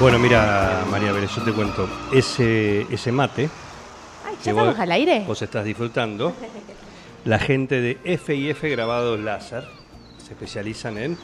[0.00, 1.88] Bueno, mira, María Vélez, yo te cuento.
[2.12, 3.48] Ese, ese mate
[4.26, 5.24] Ay, que ¿ya estamos al aire?
[5.26, 6.32] vos estás disfrutando,
[7.24, 9.64] la gente de F&F Grabados Láser
[10.18, 11.18] se especializan en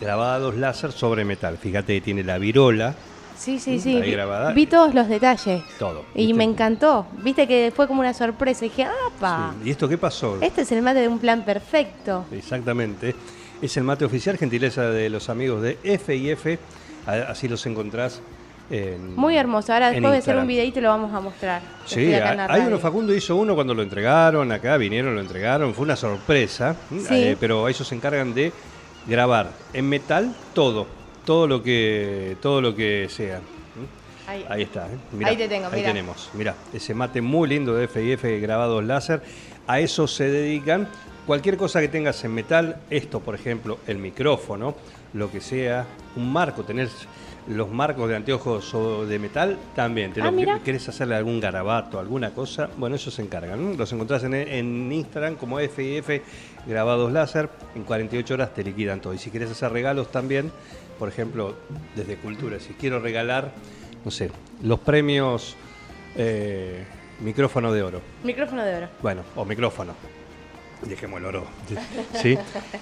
[0.00, 1.56] grabados láser sobre metal.
[1.56, 2.94] Fíjate que tiene la virola,
[3.38, 3.96] Sí, sí, sí.
[3.96, 4.52] ahí Vi, grabada.
[4.52, 5.62] vi todos los detalles.
[5.78, 6.04] todo.
[6.14, 6.34] Y ¿viste?
[6.34, 7.06] me encantó.
[7.22, 8.64] Viste que fue como una sorpresa.
[8.64, 9.54] Y dije, ¡apa!
[9.62, 9.68] Sí.
[9.68, 10.38] ¿Y esto qué pasó?
[10.40, 12.26] Este es el mate de un plan perfecto.
[12.32, 13.14] Exactamente.
[13.62, 16.58] Es el mate oficial, gentileza de los amigos de F&F.
[17.06, 18.20] Así los encontrás
[18.70, 19.72] en Muy hermoso.
[19.72, 21.60] Ahora después de hacer un videito lo vamos a mostrar.
[21.84, 22.78] Sí, hay uno.
[22.78, 27.14] Facundo hizo uno cuando lo entregaron, acá vinieron, lo entregaron, fue una sorpresa, Sí.
[27.14, 28.52] eh, pero ellos se encargan de
[29.06, 30.86] grabar en metal todo,
[31.26, 33.40] todo lo que, todo lo que sea.
[34.26, 34.46] Ahí.
[34.48, 34.96] Ahí está, ¿eh?
[35.12, 35.88] Mirá, Ahí te tengo, ahí mirá.
[35.88, 39.20] tenemos, mira, ese mate muy lindo de F&F grabados láser,
[39.66, 40.88] a eso se dedican.
[41.26, 44.74] Cualquier cosa que tengas en metal, esto por ejemplo, el micrófono,
[45.14, 46.90] lo que sea, un marco, tenés
[47.46, 50.12] los marcos de anteojos o de metal, también.
[50.12, 50.58] Te Ah, lo mira.
[50.60, 53.76] querés hacerle algún garabato, alguna cosa, bueno, ellos se encargan.
[53.76, 56.22] Los encontrás en, en Instagram como F&F
[56.66, 59.12] grabados láser, en 48 horas te liquidan todo.
[59.14, 60.50] Y si querés hacer regalos también,
[60.98, 61.54] por ejemplo,
[61.94, 63.52] desde Cultura, si quiero regalar,
[64.04, 64.30] no sé,
[64.62, 65.54] los premios
[66.16, 66.84] eh,
[67.20, 68.00] micrófono de oro.
[68.24, 68.88] Micrófono de oro.
[69.02, 69.92] Bueno, o micrófono.
[70.82, 71.44] Dejemos el oro.
[72.20, 72.36] ¿Sí?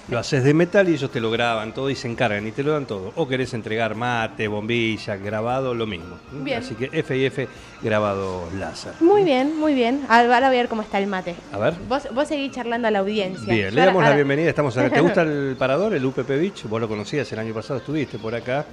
[0.09, 2.61] Lo haces de metal y ellos te lo graban todo y se encargan y te
[2.61, 3.13] lo dan todo.
[3.15, 6.17] O querés entregar mate, bombilla, grabado, lo mismo.
[6.31, 6.59] Bien.
[6.59, 7.47] Así que F&F
[7.81, 8.93] grabado láser.
[8.99, 10.01] Muy bien, muy bien.
[10.09, 11.35] Ahora voy a ver cómo está el mate.
[11.53, 11.75] A ver.
[11.87, 13.53] Vos, vos seguís charlando a la audiencia.
[13.53, 14.49] Bien, Yo le ahora- damos la ahora- bienvenida.
[14.49, 14.89] Estamos acá.
[14.89, 16.63] ¿Te gusta el parador, el UPP Beach?
[16.65, 18.65] Vos lo conocías el año pasado, estuviste por acá.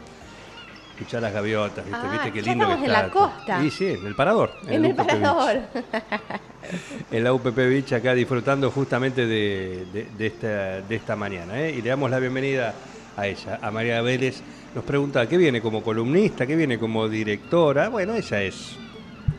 [1.00, 1.98] Escuchar las gaviotas, ¿viste?
[2.02, 3.02] Ah, ¿Viste qué lindo que estamos en está?
[3.04, 3.60] la costa.
[3.62, 4.52] Sí, sí, en el parador.
[4.68, 5.56] En el parador.
[7.10, 11.58] en la UPP Beach acá disfrutando justamente de, de- de esta, de esta mañana.
[11.58, 11.70] ¿eh?
[11.74, 12.74] Y le damos la bienvenida
[13.16, 14.42] a ella, a María Vélez.
[14.74, 16.46] Nos pregunta, ¿qué viene como columnista?
[16.46, 17.88] ¿Qué viene como directora?
[17.88, 18.76] Bueno, ella es,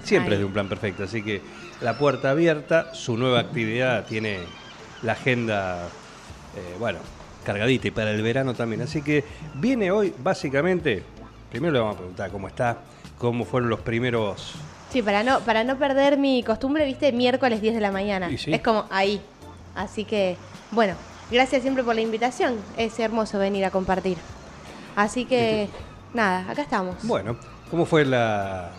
[0.04, 0.34] siempre Ay.
[0.34, 1.42] es de un plan perfecto, así que
[1.82, 4.40] la puerta abierta, su nueva actividad tiene
[5.04, 5.84] la agenda,
[6.58, 6.98] eh, bueno,
[7.46, 8.82] cargadita y para el verano también.
[8.82, 9.24] Así que
[9.54, 11.04] viene hoy, básicamente,
[11.52, 12.78] primero le vamos a preguntar cómo está,
[13.20, 14.54] cómo fueron los primeros
[14.90, 18.30] Sí, para no, para no perder mi costumbre, viste, miércoles 10 de la mañana.
[18.38, 18.54] Sí.
[18.54, 19.22] Es como ahí.
[19.74, 20.36] Así que,
[20.72, 20.96] bueno,
[21.32, 22.56] gracias siempre por la invitación.
[22.76, 24.18] Es hermoso venir a compartir.
[24.98, 25.70] Así que,
[26.14, 26.98] nada, acá estamos.
[27.04, 27.38] Bueno,
[27.70, 28.72] ¿cómo fue la...?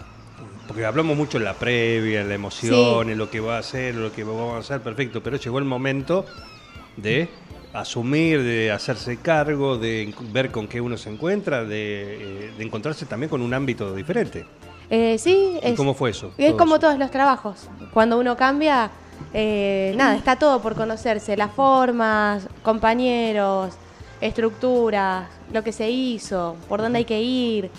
[0.69, 3.13] Porque hablamos mucho en la previa, en la emoción, Sí.
[3.13, 5.65] en lo que va a hacer, lo que vamos a hacer, perfecto, pero llegó el
[5.65, 6.27] momento
[6.99, 7.31] de
[7.73, 13.07] asumir, de hacerse cargo, de ver con qué uno se encuentra, de, eh, de encontrarse
[13.07, 14.45] también con un ámbito diferente.
[14.91, 16.33] Eh, sí, ¿Y es, cómo fue eso?
[16.37, 16.81] es como eso.
[16.81, 17.69] todos los trabajos.
[17.95, 18.91] Cuando uno cambia,
[19.33, 21.37] eh, nada, está todo por conocerse.
[21.37, 23.75] Las formas, compañeros,
[24.21, 27.71] estructuras, lo que se hizo, por dónde hay que ir.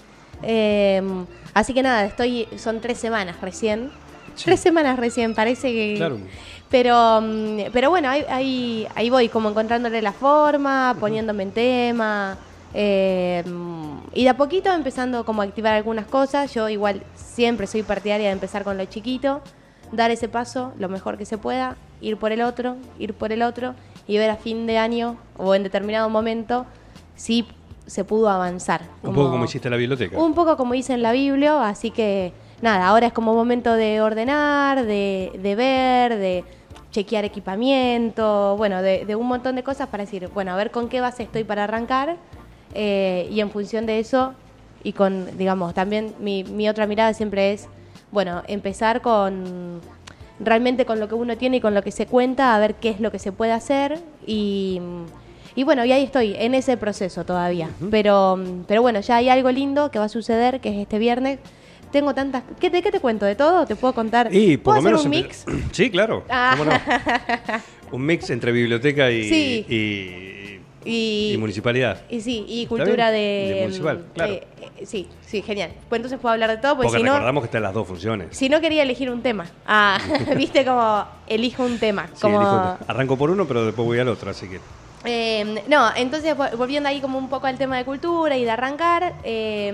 [0.41, 1.01] Eh,
[1.53, 3.91] así que nada, estoy, son tres semanas recién.
[4.35, 4.45] Sí.
[4.45, 5.93] Tres semanas recién, parece que...
[5.95, 6.17] Claro.
[6.73, 12.35] Pero, mm, pero bueno, ahí, ahí, ahí voy, como encontrándole la forma, poniéndome en tema.
[12.73, 13.43] eh,
[14.15, 16.51] y de a poquito empezando como a activar algunas cosas.
[16.51, 19.41] Yo igual siempre soy partidaria de empezar con lo chiquito,
[19.91, 23.43] dar ese paso lo mejor que se pueda, ir por el otro, ir por el
[23.43, 23.75] otro
[24.07, 26.65] y ver a fin de año o en determinado momento
[27.15, 27.45] si
[27.85, 28.81] se pudo avanzar.
[29.03, 30.17] Un poco como hiciste en la biblioteca.
[30.17, 34.01] Un poco como dice en la Biblia, así que nada, ahora es como momento de
[34.01, 36.43] ordenar, de, de ver, de
[36.93, 40.87] chequear equipamiento, bueno, de, de un montón de cosas para decir, bueno, a ver con
[40.87, 42.15] qué base estoy para arrancar
[42.73, 44.33] eh, y en función de eso
[44.83, 47.67] y con, digamos, también mi, mi otra mirada siempre es,
[48.11, 49.81] bueno, empezar con
[50.39, 52.89] realmente con lo que uno tiene y con lo que se cuenta, a ver qué
[52.89, 54.79] es lo que se puede hacer y...
[55.55, 57.69] Y bueno, y ahí estoy, en ese proceso todavía.
[57.91, 61.37] pero, pero bueno, ya hay algo lindo que va a suceder, que es este viernes.
[61.93, 62.43] Tengo tantas...
[62.59, 63.25] ¿Qué, ¿De qué te cuento?
[63.25, 63.65] ¿De todo?
[63.65, 64.33] ¿Te puedo contar?
[64.33, 65.45] Y por ¿Puedo lo hacer menos...
[65.45, 65.69] un mix?
[65.71, 66.25] Sí, claro.
[66.29, 66.55] Ah.
[66.57, 66.77] ¿Cómo no?
[67.91, 69.65] Un mix entre biblioteca y, Sí.
[69.69, 72.01] y, Y, y municipalidad.
[72.09, 73.19] y sí, y cultura de...
[73.19, 74.33] de municipal, claro.
[74.33, 74.43] eh,
[74.79, 75.71] eh, sí, sí, genial.
[75.87, 77.13] Pues entonces puedo hablar de todo, porque Porque si no...
[77.13, 78.29] recordamos que están las dos funciones.
[78.35, 79.45] Si no quería elegir un tema.
[79.67, 79.99] Ah,
[80.35, 82.07] viste como elijo un tema.
[82.15, 82.41] Sí, Como...
[82.41, 84.59] elijo- arranco por uno, pero después voy al otro, así que.
[85.05, 88.51] Eh, no, entonces vol- volviendo ahí como un poco al tema de cultura y de
[88.51, 89.73] arrancar, eh,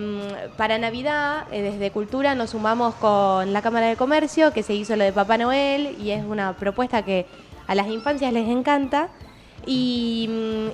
[0.57, 4.95] para Navidad eh, desde Cultura nos sumamos con la Cámara de Comercio que se hizo
[4.95, 7.27] lo de Papá Noel y es una propuesta que
[7.67, 9.09] a las infancias les encanta.
[9.67, 10.27] Y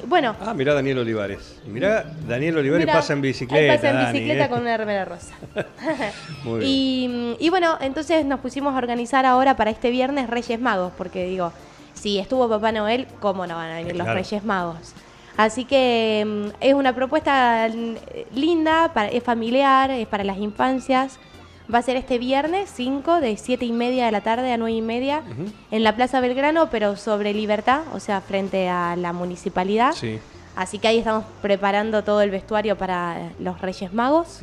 [0.04, 1.60] mm, bueno, Ah, mirá Daniel Olivares.
[1.66, 3.74] Mirá, Daniel Olivares Mira, pasa en bicicleta.
[3.76, 4.50] pasa en Dani, bicicleta ¿eh?
[4.50, 5.34] con una remera rosa.
[6.46, 6.72] Muy bien.
[6.72, 10.94] y, mm, y bueno, entonces nos pusimos a organizar ahora para este viernes Reyes Magos,
[10.98, 11.52] porque digo,
[12.06, 14.20] si estuvo Papá Noel, ¿cómo no van a venir los Claro.
[14.20, 14.94] Reyes Magos?
[15.38, 21.18] Así que mm, es una propuesta mm, linda, para- es familiar, es para las infancias.
[21.74, 24.72] Va a ser este viernes 5 de 7 y media de la tarde a 9
[24.78, 25.24] y media
[25.72, 29.94] en la Plaza Belgrano, pero sobre Libertad, o sea, frente a la municipalidad.
[29.94, 30.20] Sí.
[30.56, 34.42] Así que ahí estamos preparando todo el vestuario para los Reyes Magos.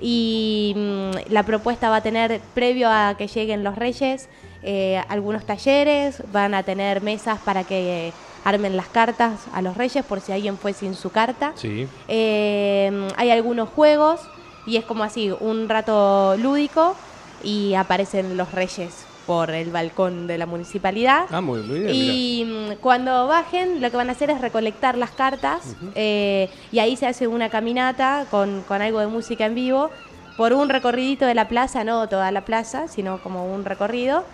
[0.00, 4.28] Y mm, la propuesta va a tener, previo a que lleguen los Reyes,
[4.64, 8.12] eh, algunos talleres, van a tener mesas para que eh,
[8.44, 11.52] armen las cartas a los Reyes por si alguien fue sin su carta.
[11.54, 11.86] Sí.
[12.08, 14.20] Eh, hay algunos juegos
[14.66, 16.96] y es como así, un rato lúdico
[17.42, 21.26] y aparecen los Reyes por el balcón de la municipalidad.
[21.30, 21.90] Ah, muy, bien.
[21.92, 26.78] Y mm, cuando bajen, lo que van a hacer es recolectar las cartas eh, y
[26.78, 29.90] ahí se hace una caminata con, con algo de música en vivo
[30.36, 34.24] por un recorridito de la plaza, no toda la plaza, sino como un recorrido.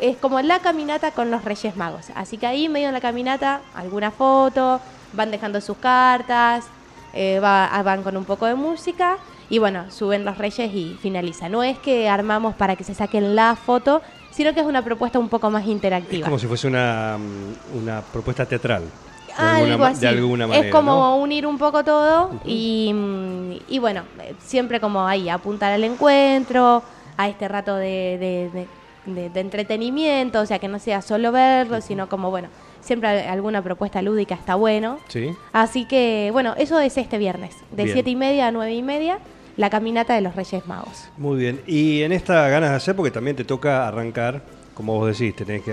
[0.00, 2.06] Es como la caminata con los Reyes Magos.
[2.14, 4.80] Así que ahí, medio de la caminata, alguna foto,
[5.14, 6.66] van dejando sus cartas,
[7.14, 9.16] eh, va- ah, van con un poco de música
[9.48, 11.48] y bueno, suben los Reyes y finaliza.
[11.48, 14.02] No es que armamos para que se saquen la foto,
[14.32, 16.26] sino que es una propuesta un poco más Es interactiva.
[16.26, 18.82] como si fuese una, mm, una propuesta teatral.
[19.28, 20.00] De Algo alguna, ma- así.
[20.00, 20.66] de alguna manera.
[20.66, 21.16] es como ¿no?
[21.16, 26.82] unir un poco todo y, mm, y bueno, eh, siempre como ahí, apuntar al encuentro,
[27.18, 28.68] a este rato de, de- de-
[29.06, 32.48] de- de entretenimiento, o sea, que no sea solo verlo, sino como, bueno,
[32.80, 34.98] siempre al- alguna propuesta lúdica está bueno.
[35.08, 35.30] Sí.
[35.52, 37.94] Así que, bueno, eso es este viernes, de Bien.
[37.96, 39.18] 7 y media a 9 y media,
[39.56, 41.08] la caminata de los Reyes Magos.
[41.16, 41.60] Muy bien.
[41.66, 44.42] Y en esta ganas de hacer, porque también te toca arrancar,
[44.74, 45.72] como vos decís, tenés que,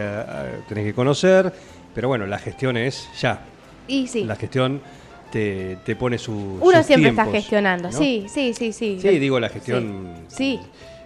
[0.69, 1.53] tenés que conocer,
[1.93, 3.41] pero bueno, la gestión es ya.
[3.87, 4.81] Y sí, La gestión
[5.31, 6.31] te, te pone su.
[6.61, 7.97] uno sus siempre está gestionando, ¿no?
[7.97, 8.99] sí, sí, sí, sí.
[9.01, 10.13] Sí, digo la gestión.
[10.29, 10.59] Sí,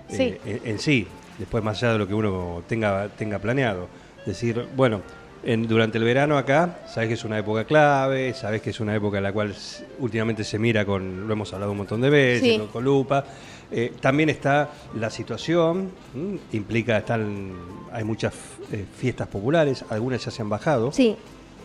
[0.08, 3.88] sí, eh, En, en sí, después más allá de lo que uno tenga, tenga planeado.
[4.25, 5.01] Decir, bueno,
[5.44, 8.95] en- durante el verano acá, sabes que es una época clave, sabes que es una
[8.95, 9.56] época en la cual
[10.00, 12.62] últimamente se mira con, lo hemos hablado un montón de veces, Sí.
[12.72, 13.24] con, lupa.
[13.69, 16.39] Eh, también está la situación, ¿m?
[16.54, 17.51] implica, están,
[17.92, 18.33] hay muchas
[18.72, 20.92] eh, fiestas populares, algunas ya se han bajado.
[20.92, 21.16] sí,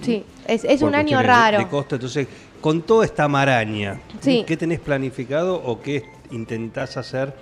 [0.00, 0.24] sí.
[0.48, 1.58] Es, es un año cuestiones de- raro.
[1.58, 2.26] De, costo, entonces,
[2.60, 4.44] con toda esta maraña, Sí.
[4.46, 7.34] ¿qué tenés planificado o qué intentás hacer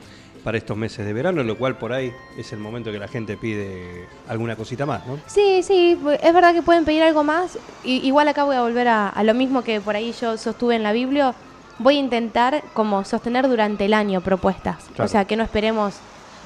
[0.45, 1.43] para estos meses de verano?
[1.43, 5.19] Lo cual por ahí es el momento que la gente pide alguna cosita más, ¿no?
[5.27, 7.59] Sí, sí, es verdad que pueden pedir algo más.
[7.85, 10.77] I- igual acá voy a volver a, a lo mismo que por ahí yo sostuve
[10.77, 11.35] en la Biblia.
[11.79, 14.85] Voy a intentar como sostener durante el año propuestas.
[14.95, 15.05] Claro.
[15.05, 15.95] O sea, que no esperemos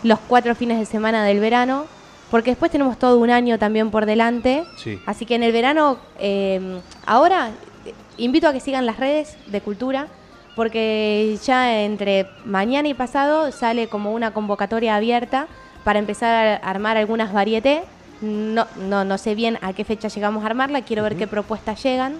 [0.03, 1.87] los cuatro fines de semana del verano,
[2.31, 4.65] porque después tenemos todo un año también por delante.
[4.77, 5.01] Sí.
[5.07, 7.51] Así que en el verano, eh, ahora
[7.85, 10.09] eh, invito a que sigan las redes de cultura,
[10.55, 15.47] porque ya entre mañana y pasado sale como una convocatoria abierta
[15.85, 17.83] para empezar a armar algunas varietés.
[18.21, 21.83] No, no, no sé bien a qué fecha llegamos a armarla, quiero ver qué propuestas
[21.83, 22.15] llegan.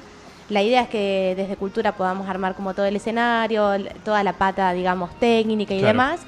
[0.51, 3.71] La idea es que desde Cultura podamos armar como todo el escenario,
[4.05, 5.93] toda la pata, digamos, técnica y Claro.
[5.93, 6.21] demás,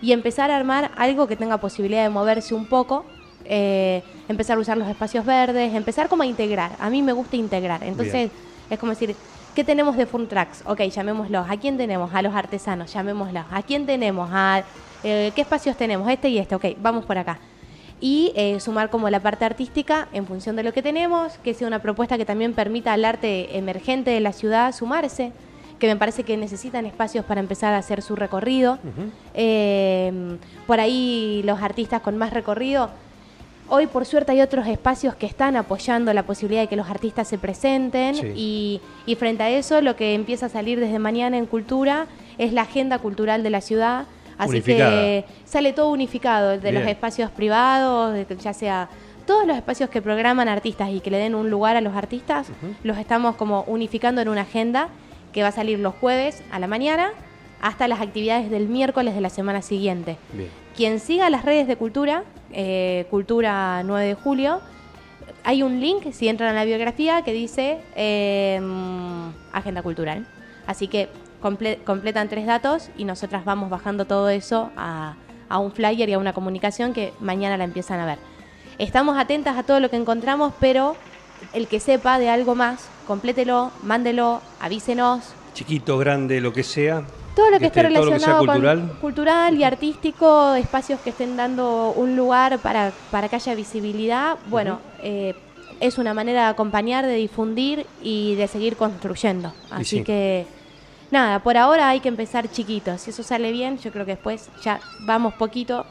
[0.00, 3.04] y empezar a armar algo que tenga posibilidad de moverse un poco,
[3.44, 6.76] eh, empezar a usar los espacios verdes, empezar como a integrar.
[6.78, 7.82] A mí me gusta integrar.
[7.82, 8.30] Entonces,
[8.70, 9.16] es como decir,
[9.54, 10.62] ¿qué tenemos de Fun Tracks?
[10.66, 11.46] Ok, llamémoslos.
[11.48, 12.12] ¿A quién tenemos?
[12.12, 13.44] A los artesanos, llamémoslos.
[13.50, 14.28] ¿A quién tenemos?
[14.32, 14.64] ¿A
[15.04, 16.10] eh, qué espacios tenemos?
[16.10, 16.54] Este y este.
[16.54, 17.38] Ok, vamos por acá.
[18.00, 21.68] Y eh, sumar como la parte artística en función de lo que tenemos, que sea
[21.68, 25.32] una propuesta que también permita al arte emergente de la ciudad sumarse,
[25.78, 28.78] que me parece que necesitan espacios para empezar a hacer su recorrido.
[29.34, 32.90] Eh, por ahí los artistas con más recorrido
[33.76, 37.26] Hoy, por suerte, hay otros espacios que están apoyando la posibilidad de que los artistas
[37.26, 38.32] se presenten Sí.
[38.36, 42.06] y, y frente a eso, lo que empieza a salir desde mañana en Cultura
[42.38, 44.06] es la agenda cultural de la ciudad.
[44.38, 44.90] Así Unificada.
[44.90, 48.88] que sale todo unificado, de los espacios privados, ya sea
[49.26, 52.48] todos los espacios que programan artistas y que le den un lugar a los artistas,
[52.84, 54.88] los estamos como unificando en una agenda
[55.32, 57.10] que va a salir los jueves a la mañana
[57.60, 60.16] hasta las actividades del miércoles de la semana siguiente.
[60.32, 60.48] Bien.
[60.76, 64.60] Quien siga las redes de Cultura, eh, Cultura 9 de julio,
[65.42, 68.60] hay un link, si entran a la biografía, que dice eh,
[69.52, 70.26] Agenda Cultural.
[70.66, 71.08] Así que
[71.42, 75.16] comple- completan tres datos y nosotras vamos bajando todo eso a,
[75.48, 78.18] a un flyer y a una comunicación que mañana la empiezan a ver.
[78.78, 80.96] Estamos atentas a todo lo que encontramos, pero
[81.52, 85.34] el que sepa de algo más complételo, mándelo, avísenos.
[85.52, 87.04] Chiquito, grande, lo que sea.
[87.34, 88.78] Todo lo que esté Este, que sea relacionado cultural.
[88.78, 94.36] con cultural y artístico, espacios que estén dando un lugar para, para que haya visibilidad,
[94.48, 95.34] bueno, eh,
[95.80, 99.52] es una manera de acompañar, de difundir y de seguir construyendo.
[99.70, 100.04] Así sí.
[100.04, 100.46] que,
[101.10, 103.00] nada, por ahora hay que empezar chiquitos.
[103.00, 105.84] Si eso sale bien, yo creo que después ya vamos poquito,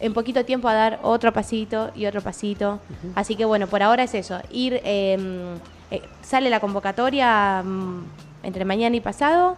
[0.00, 2.80] en poquito tiempo a dar otro pasito y otro pasito.
[3.14, 4.38] Así que bueno, por ahora es eso.
[4.50, 5.56] Ir, eh,
[5.90, 8.04] eh, sale la convocatoria mm,
[8.42, 9.56] entre mañana y pasado.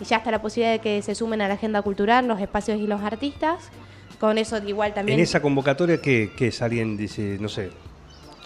[0.00, 2.78] Y ya está la posibilidad de que se sumen a la agenda cultural los espacios
[2.80, 3.70] y los artistas.
[4.20, 5.18] Con eso igual también.
[5.18, 7.70] En esa convocatoria, que es alguien dice, no sé,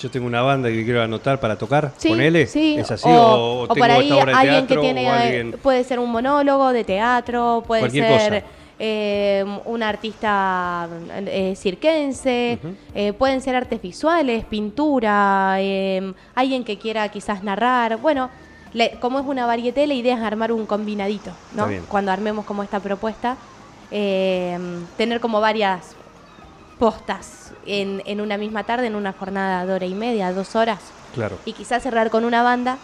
[0.00, 1.92] yo tengo una banda que quiero anotar para tocar?
[1.98, 2.46] Sí, Ponele.
[2.46, 2.76] sí.
[2.78, 3.06] ¿Es así?
[3.08, 6.72] O, O, por ahí esta obra de alguien que tiene, alguien- puede ser un monólogo
[6.72, 8.52] de teatro, puede Cualquier ser cosa.
[8.78, 10.88] eh, un artista
[11.26, 12.58] eh, cirquense,
[12.94, 17.98] eh, pueden ser artes visuales, pintura, eh, alguien que quiera quizás narrar.
[17.98, 18.30] Bueno,
[18.72, 21.66] le- como es una varieté, la idea es armar un combinadito, ¿no?
[21.88, 23.36] Cuando armemos como esta propuesta,
[23.90, 24.58] eh,
[24.96, 25.96] tener como varias
[26.78, 30.92] postas en, en una misma tarde, en una jornada de hora y media, dos horas
[31.12, 31.36] Claro.
[31.44, 32.78] y quizás cerrar con una banda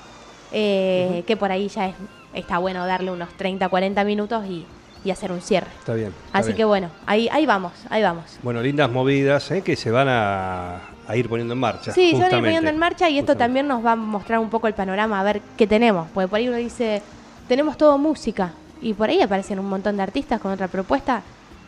[0.52, 1.94] eh, que por ahí ya es,
[2.34, 4.66] está bueno darle unos 30, 40 minutos y,
[5.04, 5.70] y hacer un cierre.
[5.78, 6.12] Está bien.
[6.26, 6.56] está Así bien.
[6.56, 8.38] que bueno, ahí, ahí vamos, ahí vamos.
[8.42, 9.62] Bueno, lindas movidas ¿eh?
[9.62, 11.92] que se van a, a ir poniendo en marcha.
[11.92, 12.46] Sí, se van a ir justamente.
[12.46, 13.44] poniendo en marcha y esto Justamente.
[13.44, 16.08] también nos va a mostrar un poco el panorama, a ver qué tenemos.
[16.12, 17.02] Porque por ahí uno dice,
[17.48, 18.52] tenemos todo música.
[18.82, 21.22] Y por ahí aparecen un montón de artistas con otra propuesta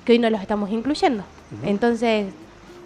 [0.04, 1.22] que hoy no los estamos incluyendo.
[1.64, 2.26] Entonces,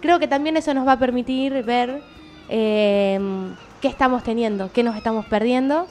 [0.01, 2.01] creo que también eso nos va a permitir ver
[2.49, 3.19] eh,
[3.81, 5.87] qué estamos teniendo, qué nos estamos perdiendo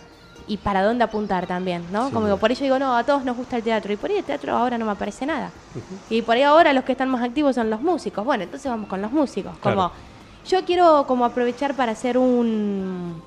[0.48, 2.10] y para dónde apuntar también, ¿no?
[2.10, 4.16] Como digo, por ello digo, no, a todos nos gusta el teatro y por ahí
[4.18, 5.50] el teatro ahora no me aparece nada.
[6.10, 8.24] Y por ahí ahora los que están más activos son los músicos.
[8.24, 9.52] Bueno, entonces vamos con los músicos.
[9.58, 9.92] Como Claro.
[10.46, 13.22] Yo quiero como aprovechar para hacer un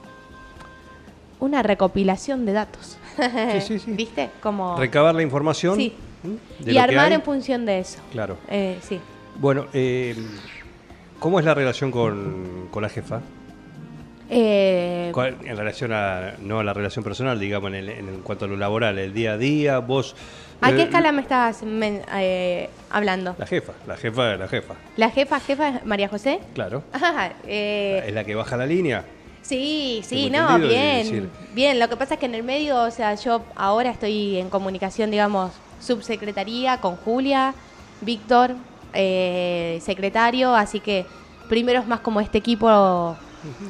[1.39, 2.98] una recopilación de datos.
[3.17, 3.91] Sí, sí, sí.
[3.91, 4.29] ¿Viste?
[4.41, 5.75] Como Recabar la información.
[5.77, 5.93] Sí.
[6.24, 6.38] ¿m?
[6.60, 8.00] de y armar en función de eso.
[8.12, 8.38] Claro.
[8.50, 9.00] Eh, sí.
[9.39, 10.15] Bueno, eh,
[11.19, 13.22] ¿cómo es la relación con, con la jefa?
[14.29, 18.45] Eh, ¿Cuál- En relación a, no a la relación personal, digamos, en, el- en cuanto
[18.45, 20.15] a lo laboral, el día a día, vos...
[20.62, 23.35] ¿A qué eh, escala me estás men- eh, hablando?
[23.38, 26.39] La jefa, la jefa, la jefa, ¿La jefa, jefa es María José?
[26.53, 26.83] claro.
[26.93, 29.03] Ah, eh, Es la que baja la línea.
[29.41, 31.79] Sí, sí, no, bien, bien.
[31.79, 35.12] Lo que pasa es que en el medio, o sea, yo ahora estoy en comunicación,
[35.12, 37.53] digamos, subsecretaría con Julia,
[38.01, 38.55] Víctor,
[38.93, 41.05] eh, secretario, así que
[41.47, 43.15] primero es más como este equipo,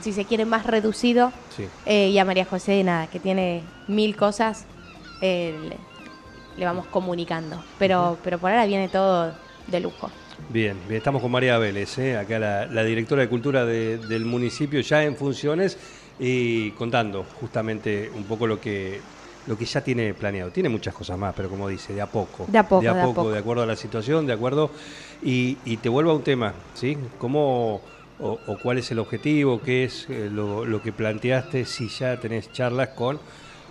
[0.01, 1.34] si se quiere, más reducido.
[1.50, 1.68] Sí.
[1.86, 4.65] Eh, y a María José, nada, que tiene mil cosas,
[5.22, 5.75] eh,
[6.56, 7.64] le, vamos comunicando.
[7.78, 10.12] Pero, pero por ahora viene todo de lujo.
[10.48, 12.18] Bien, bien, estamos con María Vélez, ¿eh?
[12.18, 15.80] acá la, la directora de Cultura de- del municipio, ya en funciones
[16.20, 19.06] y contando justamente un poco lo que,
[19.46, 20.52] lo que ya tiene planeado.
[20.52, 22.52] Tiene muchas cosas más, pero como dice, de a poco.
[22.52, 23.32] De a poco, de, a de a poco, poco.
[23.32, 24.72] de acuerdo a la situación, de acuerdo.
[25.22, 27.10] Y, y te vuelvo a un tema, ¿sí?
[27.18, 27.86] ¿Cómo
[28.18, 29.62] o, o cuál es el objetivo?
[29.62, 31.66] ¿Qué es eh, lo, lo que planteaste?
[31.66, 33.22] Si ya tenés charlas con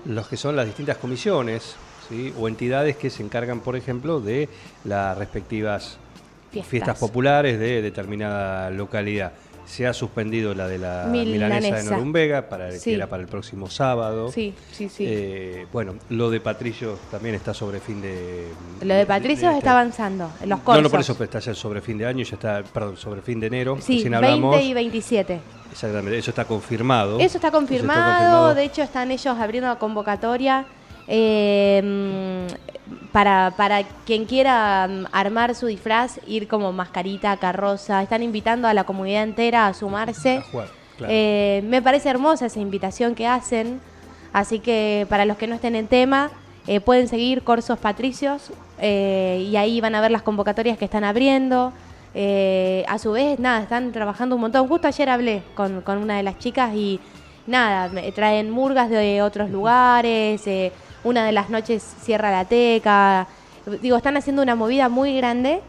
[0.05, 2.33] los que son las distintas comisiones, ¿sí?
[2.39, 4.49] O entidades que se encargan, por ejemplo, de
[4.85, 5.99] las respectivas
[6.51, 6.71] Fiestas.
[6.71, 9.33] fiestas populares de determinada localidad.
[9.67, 11.91] Se ha suspendido la de la milanesa, de Milanesa.
[11.93, 12.91] Norumbega, para, Sí.
[12.91, 14.31] que era para el próximo sábado.
[14.31, 15.07] Sí, sí, sí.
[15.09, 18.45] Eh, bueno, lo de Patricio también está sobre fin de...
[18.83, 20.83] Lo de Patricio este- está avanzando, en los No, cursos.
[20.83, 23.47] no, por eso está ya sobre fin de año, ya está, perdón, sobre fin de
[23.47, 23.79] enero.
[23.81, 24.61] Sí, Recién 20 hablamos.
[24.63, 25.41] y 27.
[25.73, 27.19] Exactamente, eso está confirmado.
[27.19, 28.55] Eso está confirmado, confirmado.
[28.55, 30.67] de hecho están ellos abriendo la convocatoria
[31.07, 32.47] eh,
[33.15, 38.75] para, para quien quiera mm, armar su disfraz, ir como mascarita, carroza, están invitando a
[38.75, 40.39] la comunidad entera a sumarse.
[40.39, 41.13] A jugar, claro.
[41.15, 43.81] Eh, me parece hermosa esa invitación que hacen,
[44.33, 46.33] así que para los que no estén en tema,
[46.67, 51.05] eh, pueden seguir Corsos Patricios eh, y ahí van a ver las convocatorias que están
[51.05, 51.73] abriendo.
[52.89, 54.67] A su vez, nada, están trabajando un montón.
[54.67, 56.99] Justo ayer hablé con, con una de las chicas y
[57.47, 60.45] nada, traen murgas de otros lugares,
[61.05, 63.27] una de las noches cierra la teca.
[63.83, 65.61] Digo, están haciendo una movida muy grande,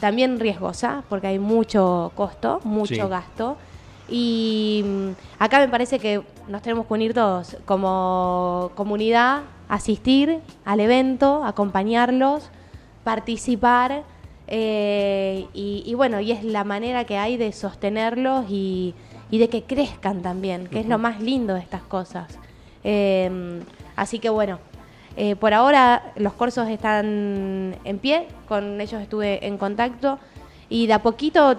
[0.00, 3.00] también riesgosa, porque hay mucho costo, mucho Sí.
[3.00, 3.56] gasto.
[4.08, 10.80] Y mm, acá me parece que nos tenemos que unir todos como comunidad, asistir al
[10.80, 12.48] evento, acompañarlos,
[13.04, 14.02] participar.
[14.50, 18.94] eh, y, y bueno, y es la manera que hay de sostenerlos y,
[19.30, 22.38] y de que crezcan también, que es lo más lindo de estas cosas.
[22.82, 23.60] Eh,
[23.94, 24.58] así que bueno,
[25.20, 30.20] eh, por ahora los cursos están en pie, con ellos estuve en contacto.
[30.68, 31.58] Y de a poquito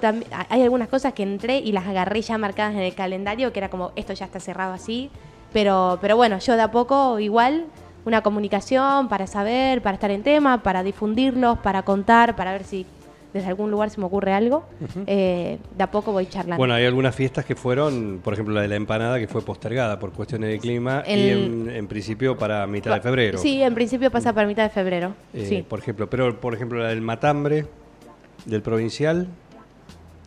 [0.50, 3.70] hay algunas cosas que entré y las agarré ya marcadas en el calendario, que era
[3.70, 5.12] como esto ya está cerrado así,
[5.52, 7.66] Pero, pero bueno, yo de a poco igual
[8.06, 12.86] una comunicación para saber, para estar en tema, para difundirlos, para contar, para ver si
[13.34, 14.64] desde algún lugar se me ocurre algo.
[15.08, 16.58] Eh, de a poco voy charlando.
[16.58, 20.00] Bueno, hay algunas fiestas que fueron, por ejemplo, la de la empanada, que fue postergada
[20.00, 23.38] por cuestiones de clima y El- en, en principio para mitad de febrero.
[23.38, 25.14] Sí, en principio pasa para mitad de febrero.
[25.34, 25.66] Eh, sí.
[25.68, 27.66] Por ejemplo, pero por ejemplo la del matambre,
[28.46, 29.28] del provincial.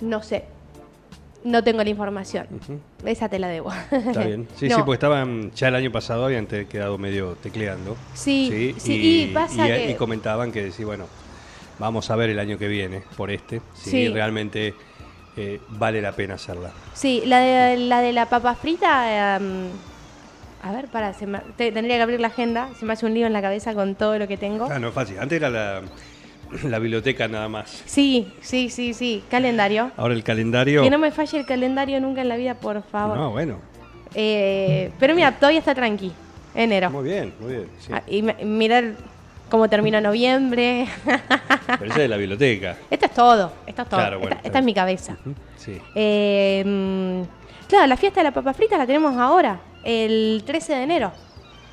[0.00, 0.44] No sé.
[1.44, 2.46] No tengo la información.
[3.04, 3.72] Esa te la debo.
[3.90, 4.46] Está bien.
[4.56, 4.76] Sí, No.
[4.76, 7.96] sí, porque estaban, ya el año pasado habían quedado medio tecleando.
[8.14, 11.06] Sí, sí, y pasa que- y comentaban que sí, bueno,
[11.78, 14.08] vamos a ver el año que viene por este, si Sí.
[14.08, 14.74] realmente
[15.36, 16.70] eh, vale la pena hacerla.
[16.94, 19.36] Sí, la de la, de la papa frita.
[19.36, 19.68] em,
[20.62, 22.68] a ver, para, se me- te- tendría que abrir la agenda.
[22.78, 24.68] Se me hace un lío en la cabeza con todo lo que tengo.
[24.70, 25.18] Ah, no es fácil.
[25.18, 25.82] Antes era la,
[26.64, 27.82] la biblioteca nada más.
[27.86, 29.24] Sí, sí, sí, sí.
[29.30, 29.90] Calendario.
[29.96, 30.82] Ahora el calendario.
[30.82, 33.16] Que no me falle el calendario nunca en la vida, por favor.
[33.16, 33.56] No, bueno.
[34.14, 36.12] Eh, pero mira, todavía está tranqui.
[36.54, 36.90] Enero.
[36.90, 37.66] Muy bien, muy bien.
[37.80, 37.90] sí.
[37.92, 38.92] Ah, y mirar
[39.52, 40.86] cómo termina noviembre.
[41.04, 42.78] Pero esa es de la biblioteca.
[42.90, 43.52] esto es todo.
[43.66, 44.00] Esto es todo.
[44.00, 45.18] Claro, bueno, esta, esta es mi cabeza.
[45.58, 45.78] Sí.
[45.94, 50.82] Eh, mm, claro, la fiesta de la papa frita la tenemos ahora, el 13 de
[50.84, 51.12] enero,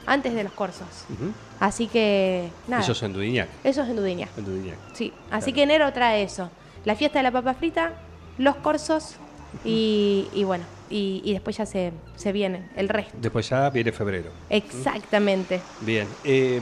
[0.06, 1.06] antes de los cursos.
[1.14, 1.32] Ujú.
[1.62, 2.84] Así que, nada.
[2.84, 3.48] Eso es en Dudignac.
[3.64, 4.28] Eso es en Dudiña.
[4.38, 4.78] En Dudignac.
[4.94, 5.56] Sí, así Claro.
[5.56, 6.52] que enero trae eso.
[6.84, 7.94] La fiesta de la papa frita,
[8.38, 9.16] los cursos
[9.64, 13.16] y, y bueno, y, y después ya se, se viene el resto.
[13.22, 14.32] Después ya viene febrero.
[14.50, 15.62] Exactamente.
[15.80, 16.10] Bien.
[16.26, 16.60] eh,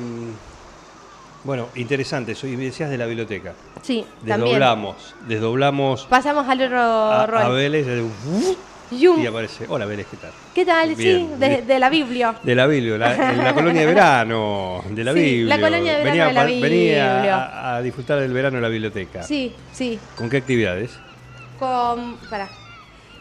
[1.47, 2.33] bueno, interesante.
[2.33, 2.45] Eso.
[2.45, 3.53] Y me decías de la biblioteca.
[3.81, 4.41] Sí, también.
[4.41, 5.15] Desdoblamos.
[5.27, 7.55] Desdoblamos Pasamos al otro a, a rol.
[7.55, 8.05] Vélez de-
[8.91, 9.65] y aparece.
[9.67, 10.31] Hola Vélez, ¿qué tal?
[10.55, 10.95] ¿Qué tal?
[10.95, 12.35] Bien, sí, de, la Biblia.
[12.43, 15.57] De la Biblia, la, en la colonia de verano, de la Sí, Biblia.
[15.57, 18.61] la colonia de verano venía, de la pa- venía a, a disfrutar del verano en
[18.63, 19.23] la biblioteca.
[19.23, 19.99] Sí, sí.
[20.15, 20.91] ¿Con qué actividades?
[21.59, 22.15] Con.
[22.29, 22.47] Pará.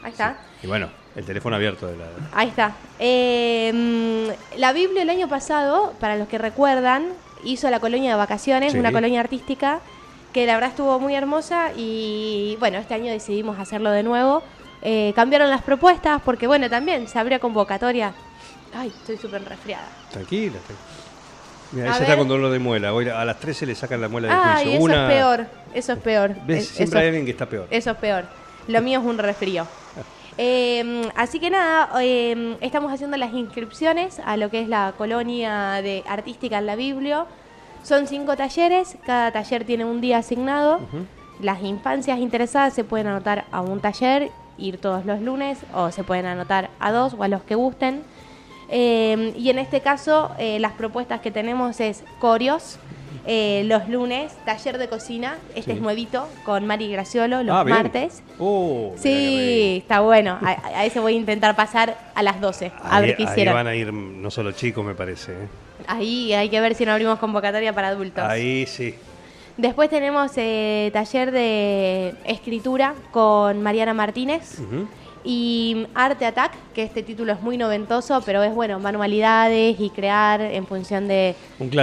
[0.05, 0.37] Ahí está.
[0.63, 2.05] Y bueno, el teléfono abierto de la.
[2.33, 2.73] Ahí está.
[3.01, 7.09] Eh, mm, la Biblia el año pasado, para los que recuerdan,
[7.45, 8.79] hizo la colonia de vacaciones, Sí.
[8.79, 9.81] una colonia artística,
[10.33, 14.43] que la verdad estuvo muy hermosa y bueno, este año decidimos hacerlo de nuevo.
[14.83, 18.13] Eh, cambiaron las propuestas porque bueno, también se abrió convocatoria.
[18.75, 19.89] Ay, estoy súper resfriada.
[20.11, 20.53] Tranquila.
[20.59, 20.79] tranquila.
[21.73, 22.03] Mira, ella ver.
[22.03, 22.93] está con dolor de muela.
[22.93, 24.73] Hoy a las 13 le sacan la muela del Ay, juicio.
[24.75, 26.35] eso Una, es peor, eso es peor.
[26.47, 26.59] ¿Ves?
[26.65, 27.67] Es- Siempre eso- hay alguien que está peor.
[27.71, 28.25] Eso es peor.
[28.69, 29.67] Lo mío es un resfrío.
[30.39, 35.81] Eh, así que nada, eh, estamos haciendo las inscripciones a lo que es la colonia
[35.83, 37.27] de artística en la Biblia.
[37.83, 40.81] Son cinco talleres, cada taller tiene un día asignado.
[41.41, 46.03] Las infancias interesadas se pueden anotar a un taller, ir todos los lunes, o se
[46.03, 48.03] pueden anotar a dos o a los que gusten.
[48.69, 52.79] Eh, y en este caso, eh, las propuestas que tenemos es corios.
[53.27, 55.77] Eh, los lunes, taller de cocina, este Sí.
[55.79, 58.23] es nuevito, con Mari Graciolo, los Ah, martes.
[58.39, 60.39] Oh, mirá Sí, está bueno.
[60.43, 60.51] A,
[60.81, 63.55] a ese voy a intentar pasar a las 12, qué a ver qué ahí hicieron.
[63.55, 65.33] van a ir no solo chicos, me parece.
[65.33, 65.49] ¿eh?
[65.87, 68.25] Ahí hay que ver si no abrimos convocatoria para adultos.
[68.25, 68.95] Ahí sí.
[69.57, 74.59] Después tenemos eh, taller de escritura con Mariana Martínez.
[75.27, 80.41] Y Arte Attack, que este título es muy noventoso, pero es bueno, manualidades y crear
[80.41, 81.35] en función de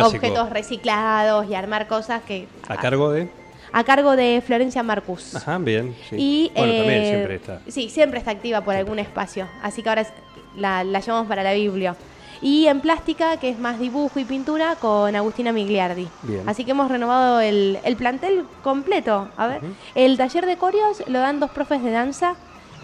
[0.01, 3.27] objetos reciclados y armar cosas que A cargo de.
[3.73, 5.35] a cargo de Florencia Marcus.
[5.35, 5.93] Ajá, bien.
[6.09, 6.15] sí.
[6.17, 7.59] Y, bueno, también eh, siempre está.
[7.67, 9.47] Sí, siempre está activa por algún espacio.
[9.61, 10.07] Así que ahora
[10.55, 11.97] la, la llamamos para la Biblia.
[12.41, 16.07] Y en plástica, que es más dibujo y pintura, con Agustina Migliardi.
[16.23, 16.47] Bien.
[16.47, 19.29] Así que hemos renovado el, el plantel completo.
[19.37, 19.61] A ver,
[19.95, 22.35] el taller de corios lo dan dos profes de danza,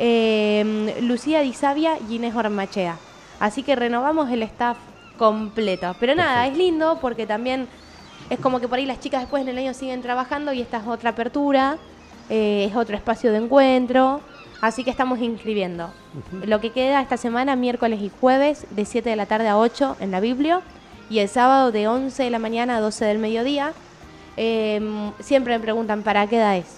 [0.02, 2.98] eh, Lucía Di Sabia y Inés Ormachea.
[3.40, 4.78] Así que renovamos el staff
[5.18, 5.94] completo.
[6.00, 6.52] Pero nada, Perfecto.
[6.54, 7.68] es lindo porque también
[8.30, 10.78] es como que por ahí las chicas después en el año siguen trabajando y esta
[10.78, 11.78] es otra apertura,
[12.30, 14.22] eh, es otro espacio de encuentro.
[14.62, 15.90] Así que estamos inscribiendo.
[16.46, 19.98] Lo que queda esta semana, miércoles y jueves, de 7 de la tarde a 8
[20.00, 20.62] en la Biblia.
[21.10, 23.74] Y el sábado de 11 de la mañana a 12 del mediodía.
[24.38, 26.78] Eh, siempre me preguntan, ¿para qué edad es?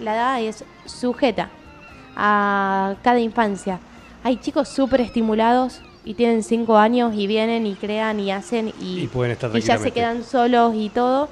[0.00, 1.50] La edad es sujeta
[2.20, 3.80] a cada infancia.
[4.22, 9.00] Hay chicos súper estimulados y tienen 5 años y vienen y crean y hacen y,
[9.00, 11.30] Y pueden estar y ya se quedan solos y todo.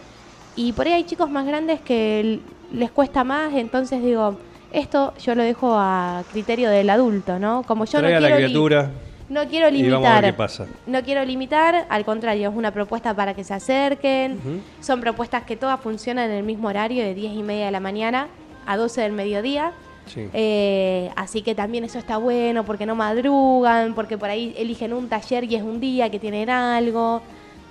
[0.56, 2.40] Y por ahí hay chicos más grandes que
[2.72, 4.38] les cuesta más, entonces digo,
[4.72, 7.62] esto yo lo dejo a criterio del adulto, ¿no?
[7.64, 8.90] Como yo no la quiero criatura.
[9.28, 10.22] no quiero y vamos a limitar.
[10.22, 10.66] ver qué pasa.
[10.86, 14.62] No quiero limitar, al contrario, es una propuesta para que se acerquen.
[14.80, 17.80] Son propuestas que todas funcionan en el mismo horario, de 10 y media de la
[17.80, 18.28] mañana
[18.66, 19.72] a 12 del mediodía.
[20.16, 25.08] Eh, así que también eso está bueno porque no madrugan, porque por ahí eligen un
[25.08, 27.22] taller y es un día que tienen algo.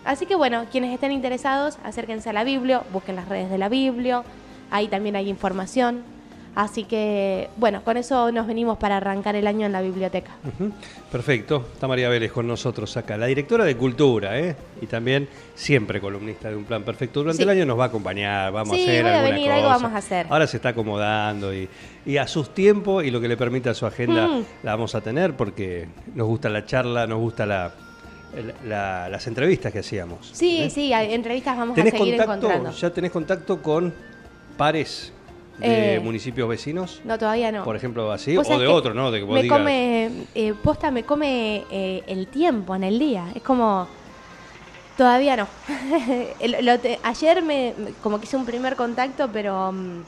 [0.05, 3.69] Así que bueno, quienes estén interesados, acérquense a la Biblia, busquen las redes de la
[3.69, 4.23] Biblia,
[4.71, 6.03] ahí también hay información.
[6.59, 10.31] Así que, bueno, con eso nos venimos para arrancar el año en la biblioteca.
[11.11, 14.55] Perfecto, está María Vélez con nosotros acá, la directora de Cultura, ¿eh?
[14.81, 17.19] y también siempre columnista de Un Plan Perfecto.
[17.19, 17.43] Durante Sí.
[17.43, 19.67] el año nos va a acompañar, vamos Sí, a hacer voy a alguna venir, algo
[19.69, 20.25] vamos a hacer.
[20.31, 21.69] Ahora se está acomodando y,
[22.07, 24.43] y a sus tiempos y lo que le permita su agenda Mm.
[24.63, 27.71] la vamos a tener porque nos gusta la charla, nos gusta la,
[28.65, 30.31] la- las entrevistas que hacíamos.
[30.33, 30.69] Sí, ¿eh?
[30.71, 32.71] sí, entrevistas vamos a ¿Tenés seguir contacto, encontrando.
[32.71, 33.93] ya tenés contacto con
[34.57, 35.13] pares
[35.59, 37.01] de Eh, municipios vecinos?
[37.03, 37.63] No, todavía no.
[37.63, 39.11] Por ejemplo, así, o de otro, ¿no?
[39.11, 42.99] De que vos me digas, come, eh, posta me come eh, el tiempo en el
[42.99, 43.25] día.
[43.33, 43.87] Es como,
[44.97, 45.47] todavía no.
[46.39, 50.01] El- lo te- ayer me, como que hice un primer contacto, pero, mm,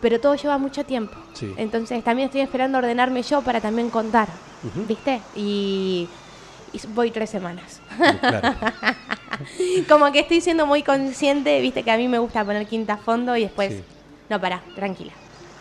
[0.00, 1.16] pero todo lleva mucho tiempo.
[1.32, 1.52] Sí.
[1.56, 4.28] Entonces también estoy esperando ordenarme yo para también contar.
[4.88, 5.20] ¿viste?
[5.36, 6.08] Y,
[6.72, 7.80] y voy tres semanas.
[8.20, 8.54] Claro.
[9.88, 12.96] como que estoy siendo muy consciente, viste que a mí me gusta poner quinta a
[12.98, 13.82] fondo y después, Sí.
[14.28, 15.12] No, pará, tranquila.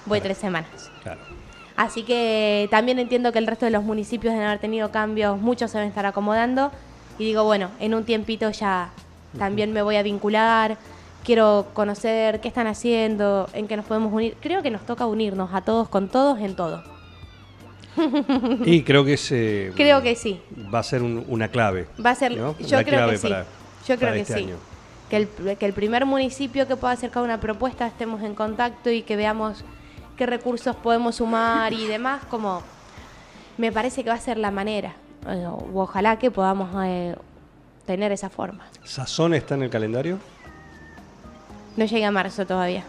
[0.06, 0.92] Voy tres semanas.
[1.04, 1.20] Claro.
[1.76, 5.72] Así que también entiendo que el resto de los municipios deben haber tenido cambios, muchos
[5.72, 6.72] se deben estar acomodando.
[7.20, 8.90] Y digo, bueno, en un tiempito ya
[9.38, 10.78] también me voy a vincular,
[11.24, 14.38] quiero conocer qué están haciendo, en qué nos podemos unir.
[14.42, 16.84] Creo que nos toca unirnos a todos con todos en todo.
[18.66, 20.42] Y creo que ese Creo que sí.
[20.74, 21.88] va a ser un- una clave.
[22.06, 22.58] Va a ser, ¿no?
[22.60, 23.28] yo creo clave que sí.
[23.30, 23.48] para- yo
[23.86, 24.40] creo para que este sí.
[24.44, 24.56] año.
[25.10, 29.04] Que el, que el primer municipio que pueda acercar una propuesta estemos en contacto y
[29.04, 29.64] que veamos
[30.18, 32.64] qué recursos podemos sumar y demás, como
[33.58, 34.94] me parece que va a ser la manera.
[35.28, 37.16] O ojalá que podamos eh,
[37.86, 38.66] tener esa forma.
[38.84, 40.20] ¿Sazón está en el calendario?
[41.78, 42.84] No llega a marzo todavía.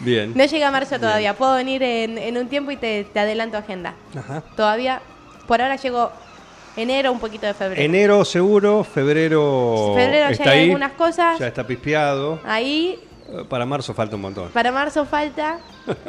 [0.00, 0.32] Bien.
[0.34, 1.34] No llega a marzo todavía.
[1.36, 3.94] Puedo venir en, en un tiempo y te, te adelanto agenda.
[4.16, 4.42] Ajá.
[4.56, 5.00] Todavía,
[5.46, 6.10] por ahora llego
[6.82, 7.82] enero, un poquito de febrero.
[7.82, 11.38] Enero seguro, febrero, Febrero ya está hay ahí, algunas cosas.
[11.38, 12.40] Ya está pispeado.
[12.44, 12.98] Ahí
[13.30, 14.48] Eh, Para marzo falta un montón.
[14.50, 15.58] Para marzo falta,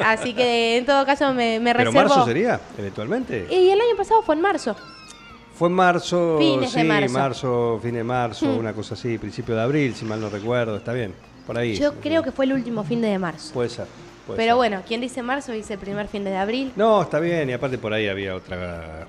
[0.05, 2.09] así que en todo caso me, me ¿Pero reservo.
[2.15, 3.45] marzo sería, eventualmente?
[3.51, 4.73] Y el año pasado fue en marzo.
[5.53, 7.77] Fue en marzo, Fines sí, de marzo.
[7.83, 8.57] fin de marzo, Hmm.
[8.59, 11.13] una cosa así, principio de abril, si mal no recuerdo, está bien,
[11.45, 11.75] por ahí.
[11.75, 13.53] Yo creo que fue el último fin de marzo.
[13.53, 13.85] Puede ser.
[14.25, 14.55] puede Pero ser.
[14.55, 16.71] bueno, quien dice marzo dice el primer fin de abril.
[16.77, 19.05] No, está bien, y aparte por ahí había otra.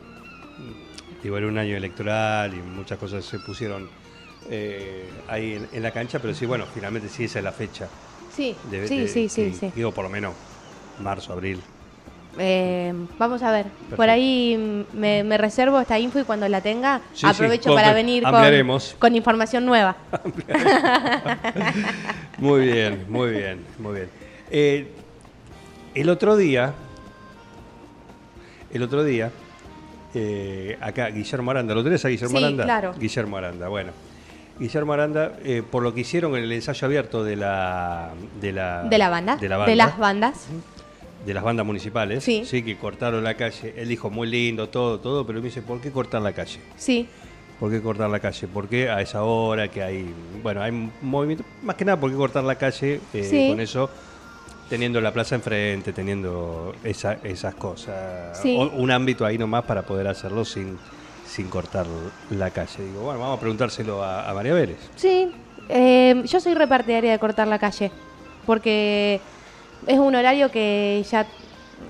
[1.22, 3.88] Digo, era un año electoral y muchas cosas se pusieron
[4.48, 7.88] eh, ahí en, en la cancha, pero sí, bueno, finalmente sí esa es la fecha.
[8.30, 9.72] Sí, de- sí, de- sí, sí, sí.
[9.74, 10.34] Digo, por lo menos
[10.98, 11.62] marzo, abril.
[12.38, 13.64] Eh, vamos a ver.
[13.64, 13.96] Perfecto.
[13.96, 17.92] Por ahí mm, me, me reservo esta info y cuando la tenga Sí, aprovecho para
[17.92, 19.96] venir con, con información nueva.
[22.38, 24.10] Muy bien, muy bien, muy bien.
[24.50, 24.90] Eh,
[25.94, 26.74] el otro día,
[28.70, 29.32] el otro día,
[30.14, 32.64] eh, acá Guillermo Aranda, ¿lo tenés a Guillermo Sí, Aranda?
[32.64, 32.94] claro.
[32.98, 33.92] Guillermo Aranda, bueno.
[34.58, 38.82] Guillermo Aranda, eh, por lo que hicieron en el ensayo abierto de la de la,
[38.84, 39.36] De la banda.
[39.36, 40.46] de la banda, las bandas.
[41.24, 42.44] de las bandas municipales, Sí.
[42.62, 43.74] que cortaron la calle.
[43.76, 46.60] Él dijo muy lindo todo, todo, pero me dice, ¿por qué cortar la calle?
[46.76, 47.08] Sí.
[47.58, 48.48] ¿Por qué cortar la calle?
[48.48, 50.06] ¿Por qué a esa hora que hay,
[50.42, 53.48] bueno, hay movimiento, más que nada, ¿por qué cortar la calle eh, Sí.
[53.50, 53.90] con eso,
[54.70, 58.38] teniendo la plaza enfrente, teniendo esa- esas cosas?
[58.40, 58.56] Sí.
[58.58, 60.78] O- un ámbito ahí nomás para poder hacerlo sin,
[61.26, 61.86] sin cortar
[62.30, 62.84] la calle.
[62.84, 64.78] Digo, bueno, vamos a preguntárselo a, a María Vélez.
[64.96, 65.30] Sí,
[65.68, 67.90] eh, yo soy repartidaria de cortar la calle,
[68.46, 69.20] porque
[69.86, 71.26] es un horario que ya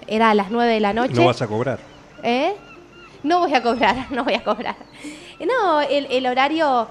[0.07, 1.14] era a las 9 de la noche.
[1.14, 1.79] No vas a cobrar.
[2.23, 2.55] ¿Eh?
[3.23, 4.77] No voy a cobrar, no voy a cobrar.
[5.38, 6.87] No, el, el horario,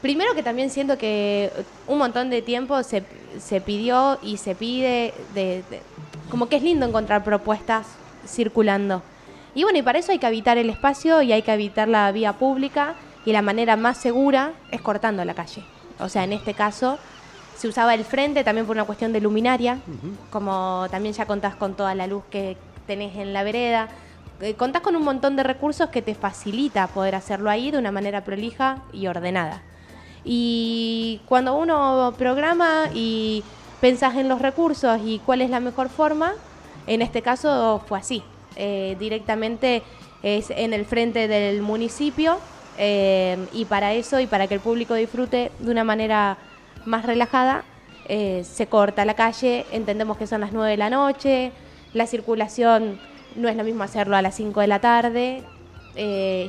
[0.00, 1.50] primero que también siento que
[1.86, 3.02] un montón de tiempo se,
[3.38, 5.82] se pidió y se pide, de, de-
[6.30, 7.86] como que es lindo encontrar propuestas
[8.26, 9.02] circulando.
[9.54, 12.10] Y bueno, y para eso hay que habitar el espacio y hay que habitar la
[12.12, 12.94] vía pública
[13.24, 15.62] y la manera más segura es cortando la calle.
[16.00, 16.98] O sea, en este caso
[17.56, 19.78] se usaba el frente también por una cuestión de luminaria,
[20.30, 23.88] como también ya contás con toda la luz que tenés en la vereda.
[24.40, 27.92] Eh, Contás con un montón de recursos que te facilita poder hacerlo ahí de una
[27.92, 29.62] manera prolija y ordenada.
[30.24, 33.42] Y cuando uno programa y
[33.80, 36.32] pensás en los recursos y cuál es la mejor forma,
[36.86, 38.22] en este caso fue así.
[38.56, 39.82] Eh, directamente
[40.22, 42.38] es en el frente del municipio
[42.78, 46.38] eh, y para eso y para que el público disfrute de una manera
[46.84, 47.64] más relajada,
[48.08, 51.52] eh, se corta la calle, entendemos que son las 9 de la noche,
[51.92, 52.98] la circulación
[53.36, 55.42] no es lo mismo hacerlo a las 5 de la tarde,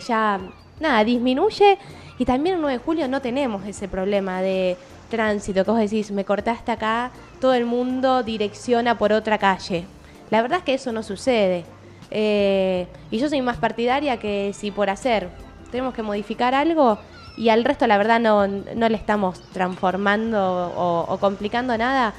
[0.07, 0.39] ya
[0.79, 1.77] nada, disminuye
[2.17, 4.77] y también el 9 de julio no tenemos ese problema de
[5.09, 9.85] tránsito, que vos decís, me cortaste acá, todo el mundo direcciona por otra calle.
[10.31, 11.65] La verdad es que eso no sucede.
[12.11, 15.29] Eh, y yo soy más partidaria que si por hacer
[15.71, 16.99] tenemos que modificar algo
[17.35, 22.13] y al resto la verdad no, no le estamos transformando o, complicando nada,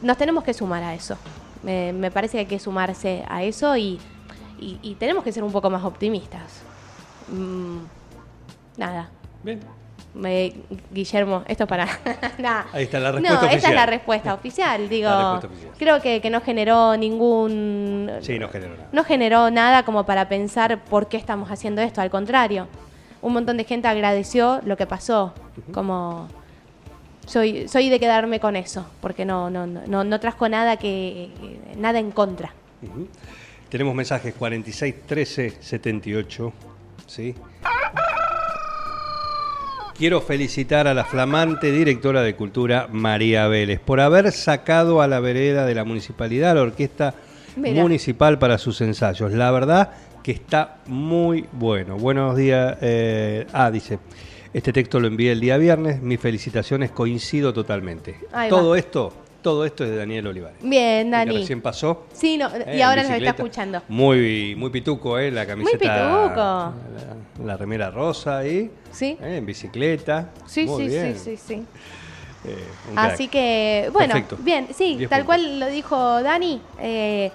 [0.00, 1.16] nos tenemos que sumar a eso.
[1.62, 4.00] Me, parece que hay que sumarse a eso y,
[4.58, 6.62] y- y tenemos que ser un poco más optimistas.
[7.28, 7.78] Mm,
[8.76, 9.08] nada.
[9.42, 9.60] Bien.
[10.14, 10.52] Me-
[10.90, 11.86] Guillermo, esto es para.
[12.38, 12.66] Nada.
[12.74, 13.74] Ahí está la respuesta No, esta es oficial.
[13.74, 14.88] la respuesta oficial.
[14.90, 15.72] Digo, respuesta oficial.
[15.78, 18.10] creo que, que no generó ningún.
[18.20, 18.88] Sí, no generó nada.
[18.92, 22.02] No generó nada como para pensar por qué estamos haciendo esto.
[22.02, 22.68] Al contrario,
[23.22, 25.32] un montón de gente agradeció lo que pasó.
[25.72, 26.28] Como.
[27.24, 31.30] Soy, soy de quedarme con eso, porque no, no, no, no, trajo nada que.
[31.78, 32.52] nada en contra.
[32.82, 33.08] Ujú.
[33.70, 36.52] Tenemos mensajes 46 13 78.
[37.06, 37.34] ¿sí?
[40.02, 45.20] Quiero felicitar a la flamante directora de Cultura, María Vélez, por haber sacado a la
[45.20, 47.14] vereda de la municipalidad la orquesta
[47.54, 47.80] Mira.
[47.80, 49.30] municipal para sus ensayos.
[49.30, 49.90] La verdad
[50.24, 51.98] que está muy bueno.
[51.98, 52.78] Buenos días.
[52.80, 54.00] eh, ah, dice,
[54.52, 56.02] este texto lo envié el día viernes.
[56.02, 58.16] Mis felicitaciones, coincido totalmente.
[58.32, 58.78] Ahí todo va.
[58.80, 60.58] esto, todo esto es de Daniel Olivares.
[60.62, 61.38] Bien, que Dani.
[61.38, 62.06] recién pasó.
[62.12, 63.80] Sí, no, Eh, y en ahora nos está escuchando.
[63.86, 65.30] Muy, muy pituco, ¿eh?
[65.30, 65.78] La camiseta.
[65.78, 66.40] pituco.
[66.40, 66.72] La,
[67.44, 68.70] la remera rosa ahí.
[68.90, 69.16] Sí.
[69.20, 69.36] ¿eh?
[69.38, 70.30] En bicicleta.
[70.46, 71.16] Sí, Muy sí, bien.
[71.18, 71.62] sí, sí, sí.
[72.44, 72.56] Eh.
[72.96, 74.36] Así que, bueno, Perfecto.
[74.40, 75.26] bien, sí, Diez tal puntos.
[75.26, 77.30] cual lo dijo Dani, eh,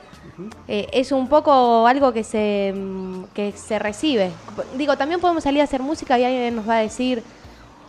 [0.67, 4.31] eh, es un poco algo que se, mm, que se recibe.
[4.77, 7.23] Digo, también podemos salir a hacer música y alguien nos va a decir,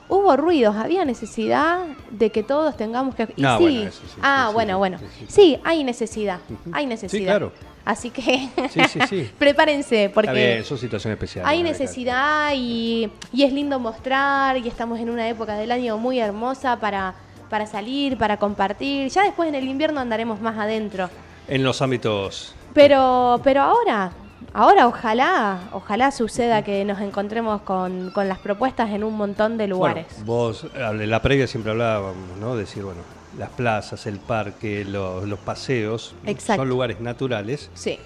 [0.08, 3.28] hubo ruidos, había necesidad de que todos tengamos que...
[3.36, 5.26] Y No, sí, bueno, eso sí, ah, sí, sí, bueno, sí, bueno, sí, sí.
[5.28, 6.38] sí, hay necesidad,
[6.72, 7.26] hay necesidad.
[7.26, 7.52] claro.
[7.84, 9.30] Así que Sí, sí, sí.
[9.38, 10.32] prepárense, porque...
[10.32, 11.50] bien, son situaciones especiales.
[11.50, 16.18] Hay necesidad y, y es lindo mostrar y estamos en una época del año muy
[16.20, 17.14] hermosa para,
[17.48, 19.08] para salir, para compartir.
[19.08, 21.08] Ya después en el invierno andaremos más adentro.
[21.48, 22.54] En los ámbitos.
[22.74, 24.12] Pero, pero ahora,
[24.52, 29.66] ahora ojalá, ojalá suceda que nos encontremos con, con las propuestas en un montón de
[29.68, 30.06] lugares.
[30.18, 32.56] Bueno, vos, en la previa siempre hablábamos, ¿no?
[32.56, 33.00] Decir, bueno,
[33.38, 36.62] las plazas, el parque, los, los paseos, Exacto.
[36.62, 37.98] son lugares naturales Sí,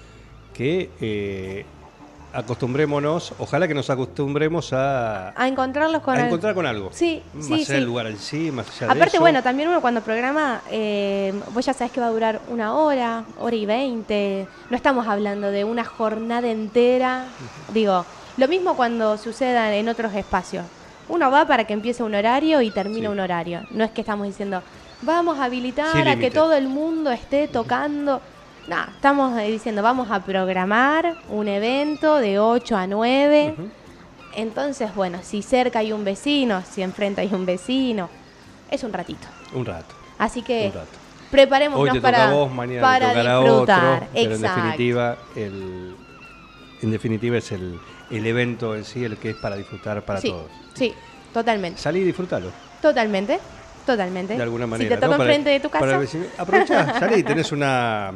[0.53, 1.65] que eh,
[2.33, 6.89] acostumbrémonos, ojalá que nos acostumbremos a, a encontrarlos con a encontrar con algo.
[6.91, 7.73] Sí, más sí, allá sí.
[7.73, 9.21] del lugar en sí, más allá de Aparte, eso.
[9.21, 13.23] bueno, también uno cuando programa, eh, vos ya sabés que va a durar una hora,
[13.39, 14.47] hora y veinte.
[14.69, 17.25] No estamos hablando de una jornada entera.
[17.73, 18.05] Digo,
[18.37, 20.65] lo mismo cuando suceda en otros espacios.
[21.09, 23.07] Uno va para que empiece un horario y termine Sí.
[23.07, 23.61] un horario.
[23.71, 24.63] No es que estamos diciendo,
[25.01, 28.21] vamos a habilitar a que todo el mundo esté tocando.
[28.67, 33.55] No, estamos diciendo, vamos a programar un evento de 8 a 9.
[34.35, 38.09] Entonces, bueno, si cerca hay un vecino, si enfrente hay un vecino,
[38.71, 39.27] es un ratito.
[39.53, 39.93] Un rato.
[40.17, 40.87] Así que Un rato.
[41.29, 43.93] preparémonos Hoy te para, toca a vos, mañana para te tocará disfrutar.
[43.95, 45.95] otro, pero en definitiva, el,
[46.81, 50.29] en definitiva es el, el evento en sí el que es para disfrutar para sí,
[50.29, 50.49] todos.
[50.73, 50.93] sí,
[51.33, 51.79] totalmente.
[51.81, 52.49] Salí y disfrutalo,
[52.81, 53.39] Totalmente.
[53.85, 54.37] Totalmente.
[54.37, 54.95] de alguna manera.
[54.95, 55.93] Si te Para- enfrente de tu para casa.
[55.95, 58.11] el vecino- Aprovechá, salí, tenés una,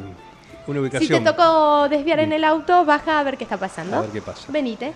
[0.68, 3.96] una Si te tocó desviar en el auto, baja a ver qué está pasando.
[3.96, 4.50] A ver qué pasa.
[4.52, 4.92] Venite.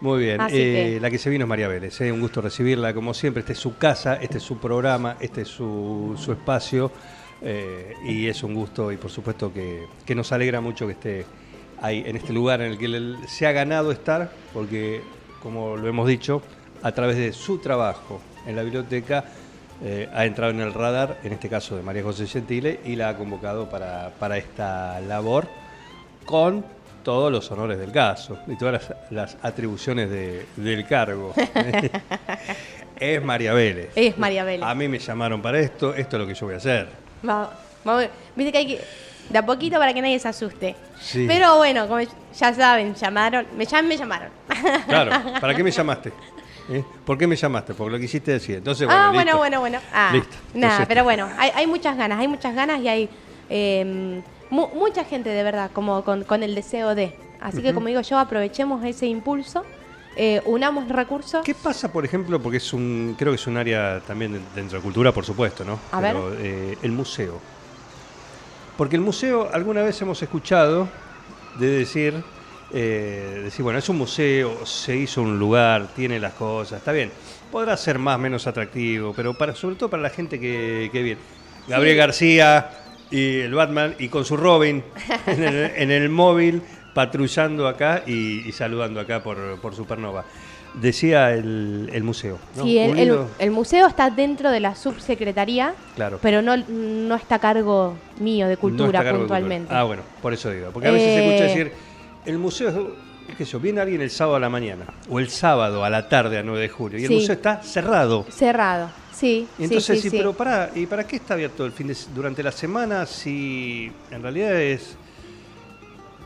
[0.00, 0.46] Muy bien, eh,
[0.94, 3.52] que- la que se vino es María Vélez, eh, un gusto recibirla como siempre, este
[3.52, 6.90] es su casa, este es su programa, este es su, su espacio
[7.42, 11.26] eh, y es un gusto y por supuesto que, que nos alegra mucho que esté
[11.82, 15.02] ahí en este lugar en el que se ha ganado estar, porque
[15.42, 16.40] como lo hemos dicho,
[16.82, 19.24] a través de su trabajo en la biblioteca
[19.82, 23.10] eh, ha entrado en el radar, en este caso de María José Gentile, y la
[23.10, 25.48] ha convocado para, para esta labor
[26.24, 26.64] con
[27.02, 28.74] todos los honores del caso y todas
[29.10, 31.32] las, las atribuciones de- del cargo.
[32.98, 33.90] es María Vélez.
[33.94, 34.62] Es María Vélez.
[34.66, 36.88] A mí me llamaron para esto, esto es lo que yo voy a hacer.
[37.22, 37.48] Vamos.
[38.36, 38.80] Viste que hay que.
[39.30, 40.74] De a poquito para que nadie se asuste.
[41.00, 41.24] Sí.
[41.28, 43.46] Pero bueno, como ya saben, llamaron.
[43.56, 44.28] Me, ya me llamaron.
[44.88, 46.12] Claro, ¿para qué me llamaste?
[46.70, 46.84] ¿Eh?
[47.04, 47.74] ¿Por qué me llamaste?
[47.74, 48.56] Porque lo quisiste decir.
[48.58, 49.78] Entonces, bueno, ah, bueno, bueno, bueno.
[49.92, 50.36] Ah, Listo.
[50.54, 53.08] Nada, pero bueno, hay, hay muchas ganas, hay muchas ganas y hay
[53.48, 57.12] eh, mu- mucha gente de verdad como con, con el deseo de.
[57.40, 59.64] Así que como digo yo, aprovechemos ese impulso,
[60.16, 61.42] eh, unamos recursos.
[61.44, 64.78] ¿Qué pasa, por ejemplo, porque es un, creo que es un área también de- dentro
[64.78, 65.78] de cultura, por supuesto, ¿no?
[65.90, 67.40] A Pero, eh, el museo.
[68.76, 70.86] Porque el museo, alguna vez hemos escuchado
[71.58, 72.22] de decir,
[72.72, 77.10] eh, decir, bueno, es un museo, se hizo un lugar, tiene las cosas, está bien.
[77.50, 81.02] Podrá ser más o menos atractivo, pero para, sobre todo para la gente que, que
[81.02, 81.20] viene.
[81.68, 82.70] Gabriel García
[83.10, 84.82] y el Batman y con su Robin
[85.26, 86.62] en el, en el móvil
[86.94, 90.24] patrullando acá y, y saludando acá por, por Supernova.
[90.74, 92.38] Decía el, el museo.
[92.56, 92.62] ¿no?
[92.62, 96.20] Sí, el, museo está dentro de la subsecretaría, Claro.
[96.22, 99.62] pero no, no está a cargo mío de cultura de puntualmente.
[99.66, 99.80] cultura.
[99.80, 100.70] Ah, bueno, por eso digo.
[100.72, 101.72] Porque a veces se Eh, escucha decir,
[102.26, 105.28] el museo es, qué sé yo, viene alguien el sábado a la mañana, o el
[105.30, 107.14] sábado a la tarde a 9 de julio, y el Sí.
[107.14, 108.26] museo está cerrado.
[108.30, 110.16] Cerrado, Sí, Y entonces, sí, sí, sí, sí.
[110.16, 114.22] pero para, ¿y para qué está abierto el fin de, durante la semana si en
[114.22, 114.96] realidad es...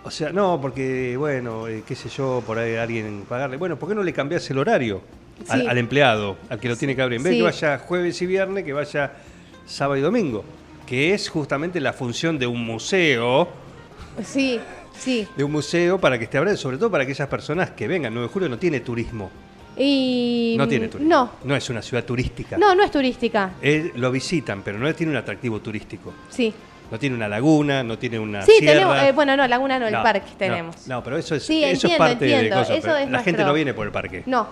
[0.05, 3.57] O sea, no, porque, bueno, eh, qué sé yo, por ahí alguien pagarle.
[3.57, 5.01] Bueno, ¿por qué no le cambias el horario
[5.49, 5.67] al, Sí.
[5.67, 7.17] al empleado, al que lo tiene que abrir?
[7.17, 7.39] En vez de Sí.
[7.41, 9.13] que vaya jueves y viernes, que vaya
[9.67, 10.45] sábado y domingo,
[10.87, 13.49] que es justamente la función de un museo,
[14.23, 14.61] Sí,
[14.99, 15.27] sí.
[15.37, 18.13] de un museo para que esté abierto, sobre todo para aquellas personas que vengan.
[18.15, 19.31] 9 de julio no tiene turismo,
[19.77, 20.55] Y...
[20.59, 21.09] no tiene turismo.
[21.15, 22.57] No, No es una ciudad turística.
[22.57, 23.53] no, no es turística.
[23.61, 26.13] Eh, lo visitan, pero no tiene un atractivo turístico.
[26.31, 26.53] Sí.
[26.91, 28.75] No tiene una laguna, no tiene una Sí, sierra.
[28.75, 30.87] tenemos, eh, bueno, no, Laguna no, el No, parque tenemos.
[30.87, 32.71] No, pero eso es, Sí, eso es entiendo, parte de cosas.
[32.71, 34.23] eso es la gente no viene por el parque.
[34.27, 34.47] No.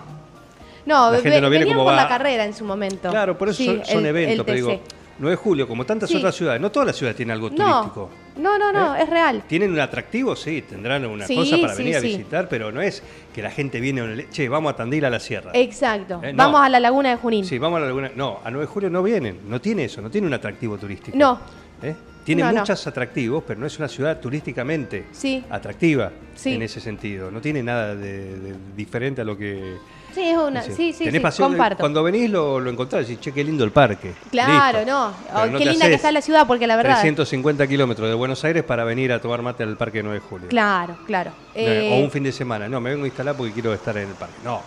[0.85, 3.09] No, La gente ve- no viene como por va- la carrera en su momento.
[3.09, 4.81] Claro, por eso Sí, son, son el- eventos, el pero digo.
[5.19, 6.17] 9 de julio, como tantas Sí.
[6.17, 8.09] otras ciudades, no todas las ciudades tienen algo turístico.
[8.37, 9.03] No, no, no, ¿Eh?
[9.03, 9.43] es real.
[9.47, 10.35] ¿Tienen un atractivo?
[10.35, 13.51] Sí, tendrán una Sí, cosa para sí, venir a visitar, pero no es que la
[13.51, 15.51] gente viene Che, vamos a Tandil a la sierra.
[15.53, 16.19] Exacto.
[16.23, 16.37] Eh, no.
[16.43, 17.45] Vamos a la Laguna de Junín.
[17.45, 18.11] Sí, vamos a la laguna.
[18.15, 21.15] No, a 9 de julio no vienen, no tiene eso, no tiene un atractivo turístico.
[21.17, 21.39] No.
[21.81, 21.95] ¿Eh?
[22.23, 25.05] Tiene No, muchos atractivos, pero no es una ciudad turísticamente
[25.49, 26.11] atractiva
[26.45, 27.29] en ese sentido.
[27.29, 29.75] No tiene nada de, de diferente a lo que.
[30.13, 30.61] Sí, es una.
[30.61, 30.71] Sí.
[30.73, 31.79] Sí, sí, Tenés sí, paseo- comparto.
[31.79, 34.13] Cuando venís lo, lo encontrás y decís, che, qué lindo el parque.
[34.31, 34.91] Claro, Listo.
[34.93, 35.13] no.
[35.27, 36.91] Pero Oh, no qué linda que está la ciudad, porque la verdad.
[37.01, 40.47] 350 kilómetros de Buenos Aires para venir a tomar mate al parque 9 de julio.
[40.49, 41.31] Claro, claro.
[41.55, 42.67] Eh, o un fin de semana.
[42.69, 44.35] No, me vengo a instalar porque quiero estar en el parque.
[44.43, 44.61] No,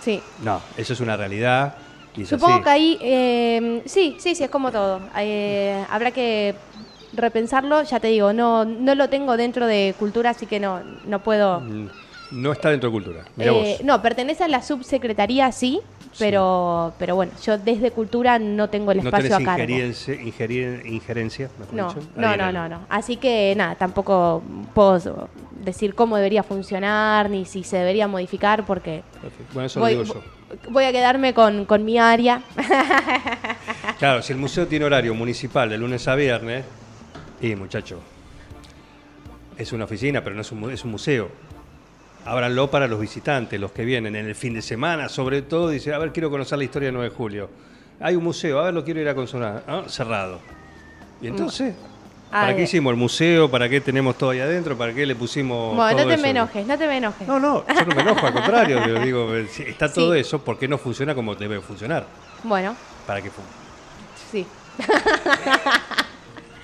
[0.00, 0.20] Sí.
[0.42, 1.74] no, eso es una realidad.
[2.16, 2.62] Y Supongo así.
[2.64, 2.98] que ahí.
[3.00, 5.00] eh, sí, sí, sí, es como todo.
[5.16, 6.54] Eh, habrá que
[7.14, 7.82] repensarlo.
[7.82, 11.60] Ya te digo, no, no lo tengo dentro de cultura, así que no, no puedo.
[11.60, 11.88] Mm,
[12.32, 13.24] No está dentro de cultura.
[13.36, 13.84] Mirá Eh, vos.
[13.84, 15.80] no, pertenece a la subsecretaría, sí,
[16.18, 19.62] pero, pero bueno, yo desde cultura no tengo el no espacio tenés a cargo.
[19.62, 22.00] injerencia, injerir- injerencia, mejor No, dicho.
[22.16, 22.86] no, no, no, no.
[22.88, 24.42] Así que nada, tampoco
[24.74, 29.52] puedo decir cómo debería funcionar ni si se debería modificar porque Perfecto.
[29.52, 30.70] Bueno, eso voy, lo digo yo.
[30.70, 32.42] voy a quedarme con, con mi área.
[33.98, 36.64] Claro, si el museo tiene horario municipal de lunes a viernes,
[37.40, 38.00] y muchacho,
[39.56, 41.30] es una oficina, pero no es un, es un museo.
[42.24, 45.92] Ábranlo para los visitantes, los que vienen en el fin de semana, sobre todo, dice,
[45.92, 47.50] a ver, quiero conocer la historia del 9 de julio.
[48.00, 49.64] Hay un museo, a ver, lo quiero ir a consolar.
[49.66, 50.38] Ah, cerrado.
[51.20, 51.74] Y entonces,
[52.30, 52.56] ¿para Ay.
[52.56, 53.50] qué hicimos el museo?
[53.50, 54.76] ¿Para qué tenemos todo ahí adentro?
[54.78, 56.22] ¿Para qué le pusimos bueno, no te eso?
[56.22, 57.26] me enojes, no te me enojes.
[57.26, 60.20] No, no, yo no me enojo, al contrario, digo, eh, está todo Sí.
[60.20, 62.06] eso, ¿por qué no funciona como debe funcionar?
[62.44, 62.74] Bueno,
[63.06, 63.42] Para que fu-
[64.30, 64.46] sí.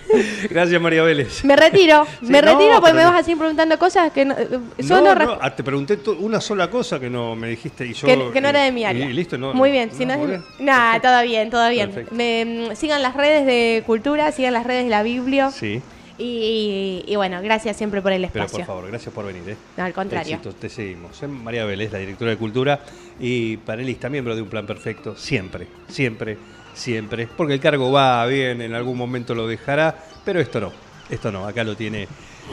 [0.51, 1.44] Gracias, María Vélez.
[1.44, 4.25] Me retiro, Sí, me no, retiro porque pero me vas a seguir preguntando cosas que
[4.25, 7.87] no, eh, yo No, no, ah, te pregunté una sola cosa que no me dijiste
[7.87, 8.07] y yo...
[8.07, 9.05] que, que no era de mi área.
[9.07, 9.53] Y, listo, no.
[9.55, 11.01] Muy bien, si no es Perfecto.
[11.03, 12.07] todo bien, todo bien.
[12.11, 15.51] Me, mm, sigan las redes de cultura, sigan las redes de la Biblio.
[15.51, 15.81] Sí,
[16.21, 18.66] Y, y bueno, gracias siempre por el pero espacio.
[18.66, 19.42] por favor, gracias por venir.
[19.51, 19.57] ¿eh?
[19.77, 20.35] No, al contrario.
[20.35, 21.16] Éxitos, te seguimos.
[21.16, 22.81] Soy María Vélez, la directora de Cultura
[23.21, 26.37] y panelista, miembro de Un Plan Perfecto, siempre, siempre,
[26.79, 27.27] siempre.
[27.27, 30.73] Porque el cargo va bien, en algún momento lo dejará, pero esto no,
[31.11, 32.09] esto no, acá lo tiene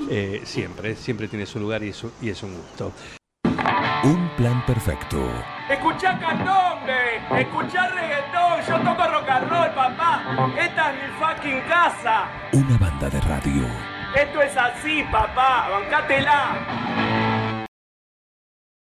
[0.09, 2.91] eh, siempre, siempre tiene su lugar y es, un- y es un gusto.
[4.03, 5.17] Un plan perfecto.
[5.69, 10.53] Escuchá candombe, escuchá reggaetón, yo toco rock and roll, papá.
[10.59, 12.27] Esta es mi fucking casa.
[12.53, 13.65] Una banda de radio.
[14.15, 17.44] Esto es así, papá, bancátela.